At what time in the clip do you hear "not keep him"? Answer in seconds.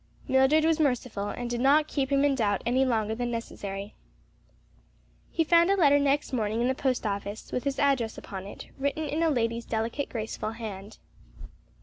1.61-2.25